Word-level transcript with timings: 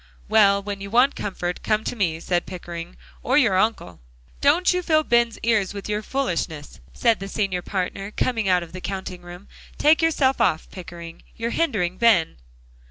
"Well, 0.27 0.63
when 0.63 0.81
you 0.81 0.89
want 0.89 1.15
comfort, 1.15 1.61
come 1.61 1.83
to 1.83 1.95
me," 1.95 2.19
said 2.19 2.47
Pickering, 2.47 2.97
"or 3.21 3.37
your 3.37 3.55
uncle!" 3.55 3.99
"Don't 4.41 4.73
you 4.73 4.81
fill 4.81 5.03
Ben's 5.03 5.37
ears 5.43 5.75
with 5.75 5.87
your 5.87 6.01
foolishness," 6.01 6.79
said 6.91 7.19
the 7.19 7.27
Senior 7.27 7.61
Partner, 7.61 8.09
coming 8.09 8.49
out 8.49 8.63
of 8.63 8.73
the 8.73 8.81
counting 8.81 9.21
room. 9.21 9.47
"Take 9.77 10.01
yourself 10.01 10.41
off, 10.41 10.71
Pickering; 10.71 11.21
you're 11.35 11.51
hindering 11.51 11.99
Ben." 11.99 12.37